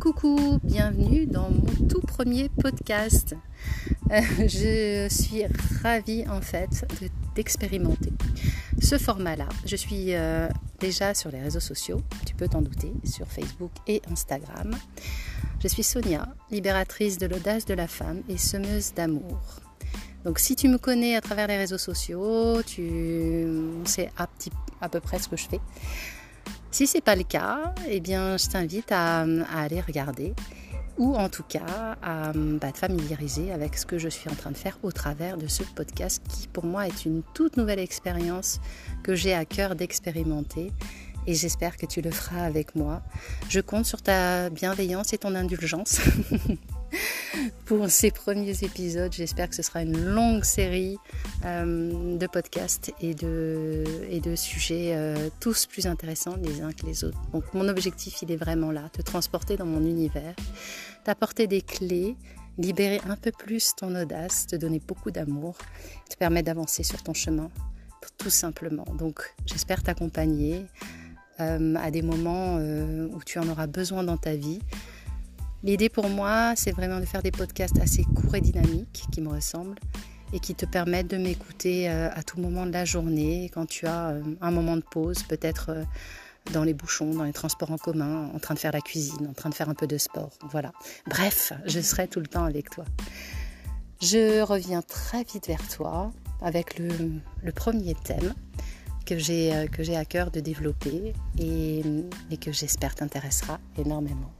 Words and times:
Coucou, 0.00 0.58
bienvenue 0.64 1.26
dans 1.26 1.50
mon 1.50 1.86
tout 1.86 2.00
premier 2.00 2.48
podcast. 2.48 3.36
Euh, 4.10 4.20
je 4.38 5.08
suis 5.10 5.44
ravie 5.82 6.24
en 6.26 6.40
fait 6.40 6.86
d'expérimenter 7.34 8.10
ce 8.80 8.96
format-là. 8.96 9.46
Je 9.66 9.76
suis 9.76 10.14
euh, 10.14 10.48
déjà 10.78 11.12
sur 11.12 11.30
les 11.30 11.40
réseaux 11.42 11.60
sociaux, 11.60 12.00
tu 12.24 12.34
peux 12.34 12.48
t'en 12.48 12.62
douter, 12.62 12.94
sur 13.04 13.26
Facebook 13.26 13.72
et 13.86 14.00
Instagram. 14.10 14.74
Je 15.62 15.68
suis 15.68 15.82
Sonia, 15.82 16.34
libératrice 16.50 17.18
de 17.18 17.26
l'audace 17.26 17.66
de 17.66 17.74
la 17.74 17.86
femme 17.86 18.22
et 18.30 18.38
semeuse 18.38 18.94
d'amour. 18.94 19.60
Donc 20.24 20.38
si 20.38 20.56
tu 20.56 20.68
me 20.68 20.78
connais 20.78 21.14
à 21.14 21.20
travers 21.20 21.46
les 21.46 21.58
réseaux 21.58 21.78
sociaux, 21.78 22.62
tu 22.62 23.54
sais 23.84 24.10
à, 24.16 24.28
à 24.80 24.88
peu 24.88 25.00
près 25.00 25.18
ce 25.18 25.28
que 25.28 25.36
je 25.36 25.46
fais. 25.46 25.60
Si 26.70 26.86
ce 26.86 26.96
n'est 26.96 27.00
pas 27.00 27.16
le 27.16 27.24
cas, 27.24 27.74
eh 27.88 28.00
bien, 28.00 28.36
je 28.36 28.46
t'invite 28.46 28.92
à, 28.92 29.22
aller 29.54 29.80
regarder 29.80 30.34
ou 30.98 31.16
en 31.16 31.28
tout 31.28 31.42
cas 31.42 31.96
à 32.02 32.32
bah, 32.34 32.72
te 32.72 32.78
familiariser 32.78 33.52
avec 33.52 33.76
ce 33.78 33.86
que 33.86 33.98
je 33.98 34.08
suis 34.08 34.28
en 34.28 34.34
train 34.34 34.50
de 34.50 34.56
faire 34.56 34.78
au 34.82 34.92
travers 34.92 35.38
de 35.38 35.46
ce 35.46 35.62
podcast 35.62 36.22
qui 36.28 36.46
pour 36.46 36.66
moi 36.66 36.86
est 36.86 37.06
une 37.06 37.22
toute 37.32 37.56
nouvelle 37.56 37.78
expérience 37.78 38.60
que 39.02 39.14
j'ai 39.14 39.32
à 39.32 39.46
cœur 39.46 39.76
d'expérimenter 39.76 40.72
et 41.26 41.34
j'espère 41.34 41.76
que 41.76 41.86
tu 41.86 42.02
le 42.02 42.10
feras 42.10 42.42
avec 42.42 42.74
moi. 42.74 43.02
Je 43.48 43.60
compte 43.60 43.86
sur 43.86 44.02
ta 44.02 44.50
bienveillance 44.50 45.12
et 45.12 45.18
ton 45.18 45.34
indulgence 45.34 46.00
pour 47.64 47.88
ces 47.90 48.10
premiers 48.10 48.64
épisodes. 48.64 49.12
J'espère 49.12 49.48
que 49.48 49.54
ce 49.54 49.62
sera 49.62 49.82
une 49.82 49.96
longue 49.96 50.44
série 50.44 50.98
euh, 51.44 52.16
de 52.16 52.26
podcasts 52.26 52.92
et 53.00 53.14
de, 53.14 53.84
et 54.08 54.20
de 54.20 54.34
sujets 54.36 54.92
euh, 54.94 55.28
tous 55.40 55.66
plus 55.66 55.86
intéressants 55.86 56.36
les 56.42 56.60
uns 56.60 56.72
que 56.72 56.86
les 56.86 57.04
autres. 57.04 57.18
Donc 57.32 57.44
mon 57.54 57.68
objectif, 57.68 58.22
il 58.22 58.32
est 58.32 58.36
vraiment 58.36 58.72
là, 58.72 58.88
te 58.92 59.02
transporter 59.02 59.56
dans 59.56 59.66
mon 59.66 59.84
univers, 59.84 60.34
t'apporter 61.04 61.46
des 61.46 61.62
clés, 61.62 62.16
libérer 62.58 63.00
un 63.08 63.16
peu 63.16 63.30
plus 63.30 63.74
ton 63.76 63.94
audace, 63.94 64.46
te 64.46 64.56
donner 64.56 64.80
beaucoup 64.86 65.10
d'amour, 65.10 65.56
te 66.08 66.16
permettre 66.16 66.46
d'avancer 66.46 66.82
sur 66.82 67.02
ton 67.02 67.14
chemin, 67.14 67.50
tout 68.18 68.30
simplement. 68.30 68.86
Donc 68.98 69.34
j'espère 69.46 69.82
t'accompagner 69.82 70.66
euh, 71.40 71.74
à 71.76 71.90
des 71.90 72.02
moments 72.02 72.56
où 72.56 73.20
tu 73.24 73.38
en 73.38 73.48
auras 73.48 73.66
besoin 73.66 74.02
dans 74.04 74.16
ta 74.16 74.34
vie. 74.34 74.60
L'idée 75.62 75.90
pour 75.90 76.08
moi, 76.08 76.54
c'est 76.56 76.72
vraiment 76.72 77.00
de 77.00 77.04
faire 77.04 77.22
des 77.22 77.30
podcasts 77.30 77.78
assez 77.80 78.04
courts 78.04 78.34
et 78.34 78.40
dynamiques 78.40 79.04
qui 79.12 79.20
me 79.20 79.28
ressemblent 79.28 79.78
et 80.32 80.40
qui 80.40 80.54
te 80.54 80.64
permettent 80.64 81.08
de 81.08 81.18
m'écouter 81.18 81.90
euh, 81.90 82.08
à 82.12 82.22
tout 82.22 82.40
moment 82.40 82.64
de 82.64 82.72
la 82.72 82.86
journée, 82.86 83.50
quand 83.52 83.66
tu 83.66 83.86
as 83.86 84.10
euh, 84.10 84.22
un 84.40 84.50
moment 84.50 84.76
de 84.76 84.82
pause, 84.82 85.22
peut-être 85.24 85.70
euh, 85.70 85.84
dans 86.52 86.64
les 86.64 86.72
bouchons, 86.72 87.12
dans 87.12 87.24
les 87.24 87.32
transports 87.32 87.70
en 87.70 87.76
commun, 87.76 88.30
en 88.34 88.38
train 88.38 88.54
de 88.54 88.58
faire 88.58 88.72
la 88.72 88.80
cuisine, 88.80 89.26
en 89.28 89.34
train 89.34 89.50
de 89.50 89.54
faire 89.54 89.68
un 89.68 89.74
peu 89.74 89.86
de 89.86 89.98
sport. 89.98 90.30
Voilà. 90.50 90.72
Bref, 91.06 91.52
je 91.66 91.80
serai 91.80 92.08
tout 92.08 92.20
le 92.20 92.26
temps 92.26 92.44
avec 92.44 92.70
toi. 92.70 92.84
Je 94.00 94.40
reviens 94.40 94.80
très 94.80 95.24
vite 95.24 95.46
vers 95.46 95.68
toi 95.68 96.10
avec 96.40 96.78
le, 96.78 97.20
premier 97.52 97.94
thème 97.94 98.32
que 99.04 99.18
j'ai 99.18 99.52
à 99.52 100.04
cœur 100.06 100.30
de 100.30 100.40
développer 100.40 101.12
et, 101.38 101.82
et 102.30 102.36
que 102.38 102.52
j'espère 102.52 102.94
t'intéressera 102.94 103.58
énormément. 103.76 104.32